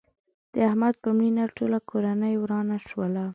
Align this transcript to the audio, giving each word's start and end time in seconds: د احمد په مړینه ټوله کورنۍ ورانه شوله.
د 0.53 0.55
احمد 0.69 0.93
په 1.03 1.09
مړینه 1.17 1.43
ټوله 1.57 1.79
کورنۍ 1.89 2.35
ورانه 2.43 2.77
شوله. 2.87 3.25